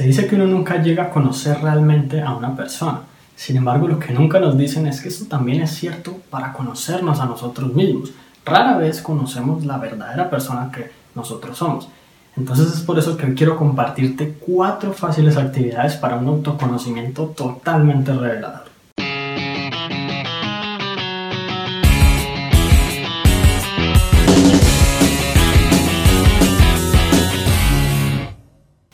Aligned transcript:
Se 0.00 0.06
dice 0.06 0.26
que 0.26 0.34
uno 0.34 0.46
nunca 0.46 0.80
llega 0.80 1.02
a 1.02 1.10
conocer 1.10 1.60
realmente 1.60 2.22
a 2.22 2.34
una 2.34 2.56
persona. 2.56 3.02
Sin 3.36 3.58
embargo, 3.58 3.86
lo 3.86 3.98
que 3.98 4.14
nunca 4.14 4.40
nos 4.40 4.56
dicen 4.56 4.86
es 4.86 5.02
que 5.02 5.08
esto 5.08 5.26
también 5.26 5.60
es 5.60 5.72
cierto 5.72 6.16
para 6.30 6.54
conocernos 6.54 7.20
a 7.20 7.26
nosotros 7.26 7.74
mismos. 7.74 8.10
Rara 8.42 8.78
vez 8.78 9.02
conocemos 9.02 9.66
la 9.66 9.76
verdadera 9.76 10.30
persona 10.30 10.72
que 10.72 10.90
nosotros 11.14 11.58
somos. 11.58 11.86
Entonces 12.34 12.72
es 12.72 12.80
por 12.80 12.98
eso 12.98 13.14
que 13.18 13.26
hoy 13.26 13.34
quiero 13.34 13.58
compartirte 13.58 14.36
cuatro 14.40 14.94
fáciles 14.94 15.36
actividades 15.36 15.96
para 15.96 16.16
un 16.16 16.28
autoconocimiento 16.28 17.34
totalmente 17.36 18.10
revelador. 18.10 18.69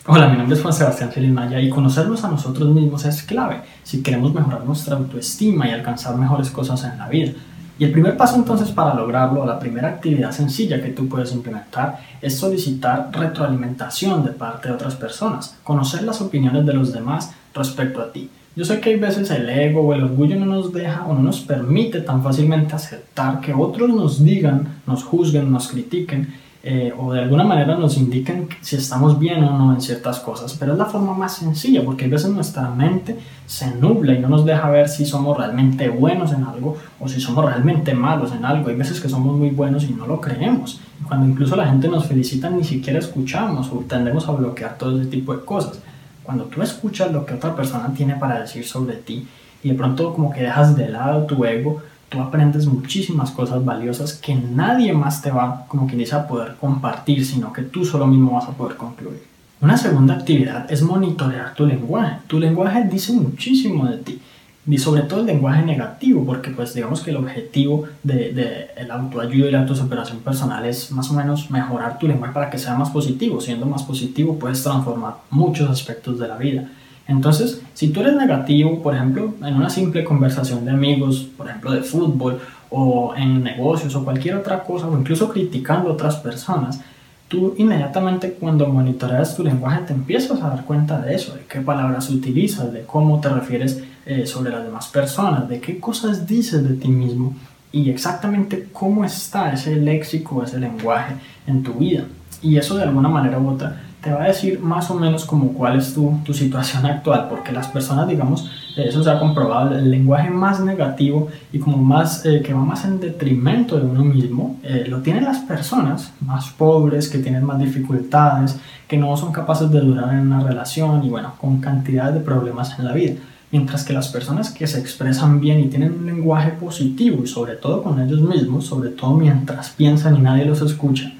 Hola, 0.09 0.29
mi 0.29 0.37
nombre 0.37 0.55
es 0.55 0.61
Juan 0.61 0.73
Sebastián 0.73 1.11
Feliz 1.11 1.33
Maya 1.33 1.59
y 1.59 1.69
conocernos 1.69 2.23
a 2.23 2.29
nosotros 2.29 2.73
mismos 2.73 3.03
es 3.03 3.23
clave 3.23 3.59
si 3.83 4.01
queremos 4.01 4.33
mejorar 4.33 4.63
nuestra 4.63 4.95
autoestima 4.95 5.67
y 5.67 5.71
alcanzar 5.71 6.15
mejores 6.15 6.49
cosas 6.49 6.81
en 6.85 6.97
la 6.97 7.09
vida. 7.09 7.33
Y 7.77 7.83
el 7.83 7.91
primer 7.91 8.15
paso 8.15 8.37
entonces 8.37 8.71
para 8.71 8.95
lograrlo, 8.95 9.45
la 9.45 9.59
primera 9.59 9.89
actividad 9.89 10.31
sencilla 10.31 10.81
que 10.81 10.91
tú 10.91 11.09
puedes 11.09 11.33
implementar 11.33 11.99
es 12.21 12.37
solicitar 12.37 13.09
retroalimentación 13.11 14.23
de 14.23 14.31
parte 14.31 14.69
de 14.69 14.75
otras 14.75 14.95
personas, 14.95 15.57
conocer 15.65 16.03
las 16.03 16.21
opiniones 16.21 16.65
de 16.65 16.73
los 16.73 16.93
demás 16.93 17.33
respecto 17.53 17.99
a 17.99 18.13
ti. 18.13 18.29
Yo 18.55 18.63
sé 18.63 18.79
que 18.79 18.91
hay 18.91 18.95
veces 18.95 19.29
el 19.29 19.49
ego 19.49 19.81
o 19.81 19.93
el 19.93 20.05
orgullo 20.05 20.37
no 20.37 20.45
nos 20.45 20.71
deja 20.71 21.05
o 21.05 21.15
no 21.15 21.21
nos 21.21 21.41
permite 21.41 21.99
tan 21.99 22.23
fácilmente 22.23 22.73
aceptar 22.73 23.41
que 23.41 23.53
otros 23.53 23.89
nos 23.89 24.23
digan, 24.23 24.79
nos 24.87 25.03
juzguen, 25.03 25.51
nos 25.51 25.67
critiquen 25.67 26.46
eh, 26.63 26.91
o 26.97 27.13
de 27.13 27.21
alguna 27.21 27.43
manera 27.43 27.75
nos 27.77 27.97
indiquen 27.97 28.49
si 28.61 28.75
estamos 28.75 29.19
bien 29.19 29.43
o 29.43 29.57
no 29.57 29.73
en 29.73 29.81
ciertas 29.81 30.19
cosas, 30.19 30.55
pero 30.59 30.73
es 30.73 30.77
la 30.77 30.85
forma 30.85 31.13
más 31.13 31.35
sencilla 31.35 31.83
porque 31.85 32.05
a 32.05 32.07
veces 32.07 32.29
nuestra 32.31 32.69
mente 32.69 33.17
se 33.45 33.73
nubla 33.75 34.13
y 34.13 34.19
no 34.19 34.27
nos 34.27 34.43
deja 34.43 34.69
ver 34.69 34.89
si 34.89 35.05
somos 35.05 35.37
realmente 35.37 35.87
buenos 35.89 36.33
en 36.33 36.43
algo 36.43 36.75
o 36.99 37.07
si 37.07 37.21
somos 37.21 37.45
realmente 37.45 37.93
malos 37.93 38.33
en 38.33 38.43
algo. 38.43 38.69
Hay 38.69 38.75
veces 38.75 38.99
que 38.99 39.07
somos 39.07 39.37
muy 39.37 39.51
buenos 39.51 39.83
y 39.83 39.93
no 39.93 40.07
lo 40.07 40.19
creemos. 40.19 40.81
cuando 41.07 41.27
incluso 41.27 41.55
la 41.55 41.67
gente 41.67 41.87
nos 41.87 42.05
felicita 42.05 42.49
ni 42.49 42.63
siquiera 42.63 42.99
escuchamos 42.99 43.71
o 43.71 43.77
tendemos 43.87 44.27
a 44.27 44.31
bloquear 44.31 44.77
todo 44.77 44.99
ese 44.99 45.09
tipo 45.09 45.33
de 45.33 45.45
cosas. 45.45 45.79
Cuando 46.23 46.45
tú 46.45 46.61
escuchas 46.61 47.11
lo 47.11 47.25
que 47.25 47.35
otra 47.35 47.55
persona 47.55 47.93
tiene 47.95 48.15
para 48.15 48.41
decir 48.41 48.65
sobre 48.65 48.95
ti 48.95 49.27
y 49.63 49.69
de 49.69 49.75
pronto 49.75 50.13
como 50.13 50.31
que 50.31 50.41
dejas 50.41 50.75
de 50.75 50.89
lado 50.89 51.25
tu 51.25 51.45
ego, 51.45 51.81
tú 52.09 52.21
aprendes 52.21 52.65
muchísimas 52.65 53.31
cosas 53.31 53.63
valiosas 53.63 54.13
que 54.13 54.35
nadie 54.35 54.93
más 54.93 55.21
te 55.21 55.31
va, 55.31 55.65
como 55.67 55.87
quien 55.87 55.99
dice, 55.99 56.15
a 56.15 56.27
poder 56.27 56.55
compartir, 56.59 57.25
sino 57.25 57.51
que 57.51 57.63
tú 57.63 57.85
solo 57.85 58.07
mismo 58.07 58.33
vas 58.33 58.47
a 58.47 58.51
poder 58.51 58.77
concluir. 58.77 59.23
Una 59.59 59.75
segunda 59.75 60.13
actividad 60.13 60.71
es 60.71 60.83
monitorear 60.83 61.55
tu 61.55 61.65
lenguaje. 61.65 62.19
Tu 62.27 62.39
lenguaje 62.39 62.83
dice 62.83 63.13
muchísimo 63.13 63.85
de 63.87 63.97
ti 63.97 64.21
y 64.69 64.77
sobre 64.77 65.03
todo 65.03 65.21
el 65.21 65.27
lenguaje 65.27 65.63
negativo, 65.63 66.25
porque 66.25 66.49
pues 66.51 66.73
digamos 66.73 67.01
que 67.01 67.11
el 67.11 67.17
objetivo 67.17 67.85
del 68.03 68.35
de, 68.35 68.67
el 68.75 68.91
autoayuda 68.91 69.47
y 69.47 69.51
la 69.51 69.61
autosuperación 69.61 70.19
personal 70.19 70.65
es 70.65 70.91
más 70.91 71.09
o 71.09 71.13
menos 71.13 71.49
mejorar 71.49 71.97
tu 71.97 72.07
lenguaje 72.07 72.33
para 72.33 72.49
que 72.49 72.57
sea 72.57 72.75
más 72.75 72.89
positivo. 72.89 73.39
Siendo 73.39 73.65
más 73.65 73.83
positivo 73.83 74.37
puedes 74.37 74.61
transformar 74.61 75.15
muchos 75.29 75.69
aspectos 75.69 76.19
de 76.19 76.27
la 76.27 76.37
vida. 76.37 76.69
Entonces, 77.07 77.61
si 77.73 77.89
tú 77.89 78.01
eres 78.01 78.15
negativo, 78.15 78.81
por 78.81 78.95
ejemplo, 78.95 79.33
en 79.41 79.55
una 79.55 79.69
simple 79.69 80.03
conversación 80.03 80.65
de 80.65 80.71
amigos, 80.71 81.27
por 81.37 81.47
ejemplo, 81.47 81.71
de 81.71 81.81
fútbol 81.81 82.39
o 82.69 83.13
en 83.15 83.43
negocios 83.43 83.95
o 83.95 84.03
cualquier 84.03 84.35
otra 84.35 84.63
cosa, 84.63 84.87
o 84.87 84.99
incluso 84.99 85.29
criticando 85.29 85.89
a 85.89 85.93
otras 85.93 86.17
personas, 86.17 86.81
tú 87.27 87.55
inmediatamente 87.57 88.33
cuando 88.33 88.67
monitoreas 88.67 89.35
tu 89.35 89.43
lenguaje 89.43 89.81
te 89.87 89.93
empiezas 89.93 90.41
a 90.41 90.49
dar 90.49 90.65
cuenta 90.65 90.99
de 90.99 91.15
eso, 91.15 91.33
de 91.33 91.41
qué 91.47 91.61
palabras 91.61 92.09
utilizas, 92.09 92.71
de 92.73 92.81
cómo 92.81 93.19
te 93.21 93.29
refieres 93.29 93.83
eh, 94.05 94.25
sobre 94.25 94.51
las 94.51 94.63
demás 94.63 94.87
personas, 94.87 95.47
de 95.47 95.59
qué 95.59 95.79
cosas 95.79 96.27
dices 96.27 96.67
de 96.67 96.75
ti 96.75 96.87
mismo 96.89 97.35
y 97.71 97.89
exactamente 97.89 98.67
cómo 98.71 99.03
está 99.03 99.51
ese 99.51 99.75
léxico, 99.75 100.43
ese 100.43 100.59
lenguaje 100.59 101.15
en 101.45 101.63
tu 101.63 101.73
vida. 101.73 102.05
Y 102.41 102.57
eso 102.57 102.77
de 102.77 102.83
alguna 102.83 103.09
manera 103.09 103.39
u 103.39 103.49
otra 103.49 103.81
te 104.07 104.13
va 104.13 104.23
a 104.23 104.27
decir 104.27 104.61
más 104.61 104.89
o 104.89 104.95
menos 104.95 105.25
como 105.25 105.51
cuál 105.51 105.77
es 105.77 105.93
tu, 105.93 106.17
tu 106.23 106.33
situación 106.33 106.85
actual, 106.85 107.27
porque 107.29 107.51
las 107.51 107.67
personas, 107.67 108.07
digamos, 108.07 108.49
eso 108.77 109.03
se 109.03 109.11
ha 109.11 109.19
comprobado, 109.19 109.75
el 109.75 109.91
lenguaje 109.91 110.29
más 110.29 110.61
negativo 110.61 111.27
y 111.51 111.59
como 111.59 111.75
más, 111.75 112.25
eh, 112.25 112.41
que 112.41 112.53
va 112.53 112.61
más 112.61 112.85
en 112.85 113.01
detrimento 113.01 113.77
de 113.77 113.85
uno 113.85 114.05
mismo, 114.05 114.61
eh, 114.63 114.85
lo 114.87 115.01
tienen 115.01 115.25
las 115.25 115.39
personas 115.39 116.13
más 116.21 116.51
pobres, 116.51 117.09
que 117.09 117.17
tienen 117.17 117.43
más 117.43 117.59
dificultades, 117.59 118.57
que 118.87 118.97
no 118.97 119.17
son 119.17 119.33
capaces 119.33 119.69
de 119.71 119.81
durar 119.81 120.13
en 120.13 120.21
una 120.21 120.39
relación 120.39 121.03
y 121.03 121.09
bueno, 121.09 121.33
con 121.41 121.59
cantidad 121.59 122.13
de 122.13 122.21
problemas 122.21 122.79
en 122.79 122.85
la 122.85 122.93
vida. 122.93 123.15
Mientras 123.51 123.83
que 123.83 123.91
las 123.91 124.07
personas 124.07 124.51
que 124.51 124.67
se 124.67 124.79
expresan 124.79 125.41
bien 125.41 125.59
y 125.59 125.67
tienen 125.67 125.91
un 125.99 126.05
lenguaje 126.05 126.51
positivo 126.51 127.23
y 127.25 127.27
sobre 127.27 127.55
todo 127.55 127.83
con 127.83 127.99
ellos 127.99 128.21
mismos, 128.21 128.67
sobre 128.67 128.89
todo 128.89 129.15
mientras 129.15 129.71
piensan 129.71 130.15
y 130.15 130.21
nadie 130.21 130.45
los 130.45 130.61
escucha, 130.61 131.11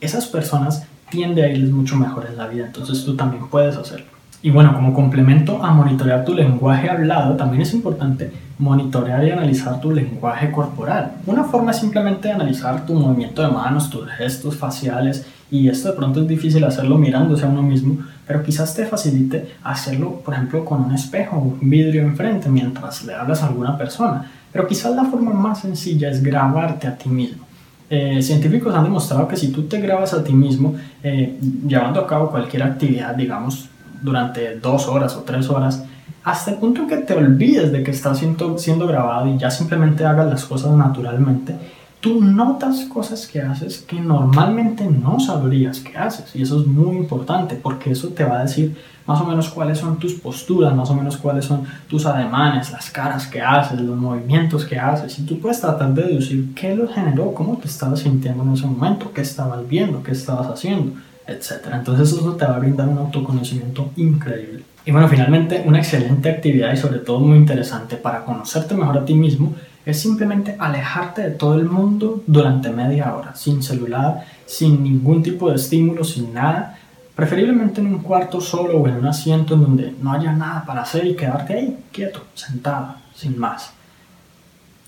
esas 0.00 0.26
personas 0.26 0.84
tiende 1.14 1.44
a 1.44 1.48
irles 1.48 1.70
mucho 1.70 1.96
mejor 1.96 2.26
en 2.26 2.36
la 2.36 2.48
vida, 2.48 2.66
entonces 2.66 3.04
tú 3.04 3.14
también 3.14 3.46
puedes 3.46 3.76
hacerlo. 3.76 4.06
Y 4.42 4.50
bueno, 4.50 4.74
como 4.74 4.92
complemento 4.92 5.64
a 5.64 5.72
monitorear 5.72 6.24
tu 6.24 6.34
lenguaje 6.34 6.90
hablado, 6.90 7.36
también 7.36 7.62
es 7.62 7.72
importante 7.72 8.30
monitorear 8.58 9.24
y 9.24 9.30
analizar 9.30 9.80
tu 9.80 9.90
lenguaje 9.90 10.50
corporal. 10.50 11.12
Una 11.24 11.44
forma 11.44 11.70
es 11.70 11.78
simplemente 11.78 12.30
analizar 12.30 12.84
tu 12.84 12.94
movimiento 12.94 13.42
de 13.42 13.48
manos, 13.48 13.88
tus 13.88 14.06
gestos 14.08 14.56
faciales, 14.56 15.26
y 15.50 15.68
esto 15.68 15.88
de 15.88 15.94
pronto 15.94 16.20
es 16.20 16.28
difícil 16.28 16.64
hacerlo 16.64 16.98
mirándose 16.98 17.44
a 17.44 17.48
uno 17.48 17.62
mismo, 17.62 17.98
pero 18.26 18.42
quizás 18.42 18.74
te 18.74 18.84
facilite 18.84 19.54
hacerlo, 19.62 20.20
por 20.24 20.34
ejemplo, 20.34 20.64
con 20.64 20.82
un 20.82 20.92
espejo 20.92 21.36
o 21.36 21.40
un 21.40 21.70
vidrio 21.70 22.02
enfrente 22.02 22.48
mientras 22.48 23.04
le 23.04 23.14
hablas 23.14 23.42
a 23.42 23.46
alguna 23.46 23.78
persona. 23.78 24.30
Pero 24.52 24.66
quizás 24.66 24.94
la 24.94 25.04
forma 25.04 25.32
más 25.32 25.60
sencilla 25.60 26.10
es 26.10 26.22
grabarte 26.22 26.86
a 26.86 26.96
ti 26.96 27.08
mismo. 27.08 27.44
Eh, 27.90 28.22
científicos 28.22 28.74
han 28.74 28.84
demostrado 28.84 29.28
que 29.28 29.36
si 29.36 29.48
tú 29.52 29.64
te 29.64 29.80
grabas 29.80 30.14
a 30.14 30.24
ti 30.24 30.32
mismo 30.32 30.74
eh, 31.02 31.38
llevando 31.66 32.00
a 32.00 32.06
cabo 32.06 32.30
cualquier 32.30 32.62
actividad, 32.62 33.14
digamos, 33.14 33.68
durante 34.00 34.58
dos 34.58 34.88
horas 34.88 35.14
o 35.16 35.20
tres 35.20 35.48
horas, 35.50 35.84
hasta 36.22 36.52
el 36.52 36.56
punto 36.56 36.86
que 36.86 36.96
te 36.98 37.14
olvides 37.14 37.70
de 37.70 37.82
que 37.82 37.90
estás 37.90 38.18
siendo, 38.18 38.56
siendo 38.56 38.86
grabado 38.86 39.28
y 39.28 39.36
ya 39.36 39.50
simplemente 39.50 40.04
hagas 40.06 40.26
las 40.28 40.44
cosas 40.44 40.72
naturalmente, 40.72 41.54
tú 42.04 42.20
notas 42.20 42.84
cosas 42.92 43.26
que 43.26 43.40
haces 43.40 43.78
que 43.78 43.98
normalmente 43.98 44.84
no 44.84 45.18
sabrías 45.18 45.80
que 45.80 45.96
haces. 45.96 46.36
Y 46.36 46.42
eso 46.42 46.60
es 46.60 46.66
muy 46.66 46.98
importante 46.98 47.54
porque 47.54 47.92
eso 47.92 48.08
te 48.08 48.24
va 48.24 48.40
a 48.40 48.42
decir 48.42 48.76
más 49.06 49.22
o 49.22 49.24
menos 49.24 49.48
cuáles 49.48 49.78
son 49.78 49.98
tus 49.98 50.12
posturas, 50.12 50.76
más 50.76 50.90
o 50.90 50.94
menos 50.94 51.16
cuáles 51.16 51.46
son 51.46 51.64
tus 51.88 52.04
ademanes, 52.04 52.70
las 52.72 52.90
caras 52.90 53.26
que 53.26 53.40
haces, 53.40 53.80
los 53.80 53.96
movimientos 53.96 54.66
que 54.66 54.78
haces. 54.78 55.18
Y 55.18 55.22
tú 55.22 55.40
puedes 55.40 55.62
tratar 55.62 55.94
de 55.94 56.02
deducir 56.02 56.52
qué 56.54 56.76
lo 56.76 56.88
generó, 56.88 57.32
cómo 57.32 57.56
te 57.56 57.68
estabas 57.68 58.00
sintiendo 58.00 58.42
en 58.42 58.52
ese 58.52 58.66
momento, 58.66 59.10
qué 59.10 59.22
estabas 59.22 59.66
viendo, 59.66 60.02
qué 60.02 60.12
estabas 60.12 60.48
haciendo, 60.48 60.92
etc. 61.26 61.68
Entonces 61.72 62.12
eso 62.12 62.34
te 62.34 62.44
va 62.44 62.56
a 62.56 62.58
brindar 62.58 62.86
un 62.86 62.98
autoconocimiento 62.98 63.92
increíble. 63.96 64.62
Y 64.84 64.92
bueno, 64.92 65.08
finalmente 65.08 65.64
una 65.64 65.78
excelente 65.78 66.28
actividad 66.28 66.70
y 66.70 66.76
sobre 66.76 66.98
todo 66.98 67.20
muy 67.20 67.38
interesante 67.38 67.96
para 67.96 68.26
conocerte 68.26 68.74
mejor 68.74 68.98
a 68.98 69.06
ti 69.06 69.14
mismo 69.14 69.54
es 69.86 70.00
simplemente 70.00 70.56
alejarte 70.58 71.22
de 71.22 71.30
todo 71.30 71.54
el 71.54 71.66
mundo 71.66 72.22
durante 72.26 72.70
media 72.70 73.14
hora, 73.14 73.34
sin 73.34 73.62
celular, 73.62 74.24
sin 74.46 74.82
ningún 74.82 75.22
tipo 75.22 75.50
de 75.50 75.56
estímulo, 75.56 76.04
sin 76.04 76.32
nada, 76.32 76.78
preferiblemente 77.14 77.80
en 77.80 77.88
un 77.88 77.98
cuarto 77.98 78.40
solo 78.40 78.78
o 78.78 78.88
en 78.88 78.96
un 78.96 79.06
asiento 79.06 79.54
en 79.54 79.62
donde 79.62 79.94
no 80.00 80.12
haya 80.12 80.32
nada 80.32 80.64
para 80.64 80.82
hacer 80.82 81.06
y 81.06 81.14
quedarte 81.14 81.54
ahí, 81.54 81.78
quieto, 81.92 82.24
sentado, 82.34 82.94
sin 83.14 83.38
más. 83.38 83.72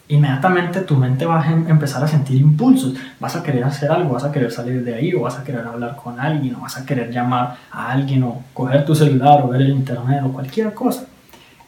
Inmediatamente 0.09 0.83
tu 0.83 0.97
mente 0.97 1.27
va 1.27 1.43
a 1.43 1.53
em-, 1.53 1.69
empezar 1.69 2.03
a 2.03 2.07
sentir 2.07 2.41
impulsos, 2.41 2.95
vas 3.19 3.35
a 3.37 3.43
querer 3.43 3.65
hacer 3.65 3.91
algo, 3.91 4.15
vas 4.15 4.25
a 4.25 4.31
querer 4.31 4.53
salir 4.53 4.85
de 4.85 4.95
ahí 4.95 5.13
o 5.13 5.23
vas 5.23 5.37
a 5.37 5.45
querer 5.45 5.67
hablar 5.67 5.97
con 5.97 6.19
alguien 6.21 6.55
o 6.55 6.61
vas 6.61 6.77
a 6.79 6.87
querer 6.87 7.11
llamar 7.11 7.57
a 7.73 7.91
alguien 7.91 8.23
o 8.23 8.43
coger 8.55 8.85
tu 8.85 8.95
celular 8.95 9.43
o 9.43 9.49
ver 9.49 9.63
el 9.63 9.71
internet 9.71 10.23
o 10.25 10.33
cualquier 10.33 10.73
cosa. 10.73 11.07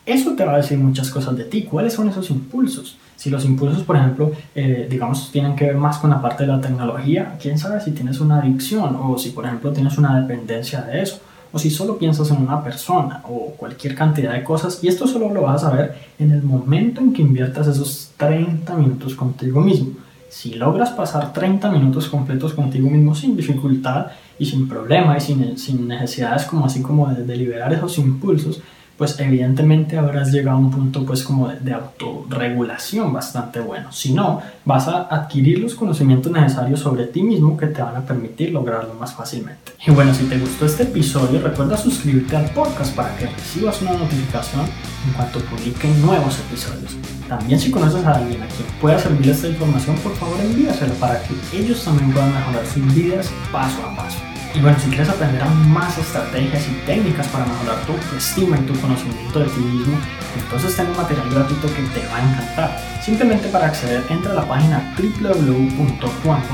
Eso 0.08 0.32
te 0.32 0.42
va 0.42 0.54
a 0.54 0.56
decir 0.56 0.78
muchas 0.78 1.10
cosas 1.10 1.36
de 1.36 1.44
ti. 1.44 1.64
¿Cuáles 1.64 1.92
son 1.92 2.08
esos 2.08 2.30
impulsos? 2.30 2.96
Si 3.14 3.28
los 3.28 3.44
impulsos, 3.44 3.82
por 3.82 3.94
ejemplo, 3.94 4.32
eh, 4.54 4.86
digamos, 4.88 5.30
tienen 5.30 5.54
que 5.54 5.66
ver 5.66 5.76
más 5.76 5.98
con 5.98 6.08
la 6.08 6.22
parte 6.22 6.46
de 6.46 6.48
la 6.48 6.62
tecnología, 6.62 7.36
quién 7.38 7.58
sabe 7.58 7.78
si 7.82 7.90
tienes 7.90 8.18
una 8.18 8.38
adicción 8.38 8.96
o 8.98 9.18
si, 9.18 9.30
por 9.30 9.44
ejemplo, 9.44 9.70
tienes 9.70 9.98
una 9.98 10.18
dependencia 10.18 10.80
de 10.80 11.02
eso, 11.02 11.20
o 11.52 11.58
si 11.58 11.68
solo 11.68 11.98
piensas 11.98 12.30
en 12.30 12.38
una 12.38 12.64
persona 12.64 13.20
o 13.24 13.52
cualquier 13.58 13.94
cantidad 13.94 14.32
de 14.32 14.42
cosas. 14.42 14.82
Y 14.82 14.88
esto 14.88 15.06
solo 15.06 15.28
lo 15.30 15.42
vas 15.42 15.62
a 15.62 15.68
saber 15.68 15.98
en 16.18 16.30
el 16.30 16.42
momento 16.42 17.02
en 17.02 17.12
que 17.12 17.20
inviertas 17.20 17.66
esos 17.66 18.12
30 18.16 18.74
minutos 18.76 19.14
contigo 19.14 19.60
mismo. 19.60 19.90
Si 20.30 20.54
logras 20.54 20.88
pasar 20.88 21.34
30 21.34 21.70
minutos 21.70 22.08
completos 22.08 22.54
contigo 22.54 22.88
mismo 22.88 23.14
sin 23.14 23.36
dificultad 23.36 24.06
y 24.38 24.46
sin 24.46 24.68
problema 24.68 25.18
y 25.18 25.20
sin, 25.20 25.58
sin 25.58 25.86
necesidades 25.86 26.46
como 26.46 26.64
así 26.64 26.80
como 26.80 27.08
de, 27.08 27.24
de 27.24 27.36
liberar 27.36 27.74
esos 27.74 27.98
impulsos, 27.98 28.62
pues 28.98 29.18
evidentemente 29.20 29.96
habrás 29.96 30.32
llegado 30.32 30.56
a 30.56 30.60
un 30.60 30.72
punto 30.72 31.06
pues 31.06 31.22
como 31.22 31.48
de, 31.48 31.60
de, 31.60 31.72
autorregulación 31.72 33.12
bastante 33.12 33.60
bueno. 33.60 33.92
Si 33.92 34.12
no, 34.12 34.42
vas 34.64 34.88
a 34.88 35.02
adquirir 35.02 35.60
los 35.60 35.76
conocimientos 35.76 36.32
necesarios 36.32 36.80
sobre 36.80 37.06
ti 37.06 37.22
mismo 37.22 37.56
que 37.56 37.68
te 37.68 37.80
van 37.80 37.94
a 37.94 38.00
permitir 38.00 38.50
lograrlo 38.50 38.94
más 38.94 39.14
fácilmente. 39.14 39.72
Y 39.86 39.92
bueno, 39.92 40.12
si 40.12 40.24
te 40.24 40.36
gustó 40.36 40.66
este 40.66 40.82
episodio, 40.82 41.40
recuerda 41.40 41.76
suscribirte 41.76 42.36
al 42.36 42.50
podcast 42.50 42.94
para 42.96 43.16
que 43.16 43.26
recibas 43.26 43.80
una 43.82 43.92
notificación 43.92 44.66
en 45.06 45.12
cuanto 45.12 45.38
publiquen 45.42 46.02
nuevos 46.02 46.40
episodios. 46.40 46.96
También 47.28 47.60
si 47.60 47.70
conoces 47.70 48.04
a 48.04 48.16
alguien 48.16 48.42
a 48.42 48.46
quien 48.48 48.66
pueda 48.80 48.98
servir 48.98 49.30
esta 49.30 49.46
información, 49.46 49.94
por 49.98 50.14
favor 50.16 50.40
envíaselo 50.40 50.94
para 50.94 51.22
que 51.22 51.34
ellos 51.56 51.84
también 51.84 52.10
puedan 52.10 52.34
mejorar 52.34 52.66
sus 52.66 52.94
vidas 52.94 53.30
paso 53.52 53.80
a 53.86 53.94
paso. 53.94 54.18
Y 54.54 54.60
bueno, 54.60 54.78
si 54.78 54.88
quieres 54.88 55.08
aprender 55.08 55.42
aún 55.42 55.72
más 55.72 55.98
estrategias 55.98 56.66
y 56.66 56.72
técnicas 56.86 57.26
para 57.28 57.44
mejorar 57.44 57.76
tu 57.86 57.94
estima 58.16 58.56
y 58.58 58.62
tu 58.62 58.74
conocimiento 58.80 59.40
de 59.40 59.46
ti 59.46 59.60
mismo, 59.60 59.98
entonces 60.36 60.74
tengo 60.74 60.90
un 60.90 60.96
material 60.96 61.28
gratuito 61.30 61.68
que 61.68 61.82
te 61.82 62.06
va 62.08 62.16
a 62.16 62.22
encantar. 62.22 62.80
Simplemente 63.02 63.48
para 63.48 63.66
acceder, 63.66 64.02
entra 64.08 64.32
a 64.32 64.36
la 64.36 64.48
página 64.48 64.94
www.juan.sc 64.96 66.48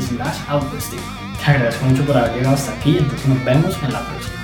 slash 0.00 0.38
autoestima. 0.48 1.02
Te 1.44 1.50
agradezco 1.50 1.86
mucho 1.86 2.04
por 2.04 2.16
haber 2.16 2.34
llegado 2.34 2.54
hasta 2.54 2.72
aquí, 2.72 2.98
entonces 2.98 3.28
nos 3.28 3.44
vemos 3.44 3.76
en 3.82 3.92
la 3.92 4.00
próxima. 4.00 4.39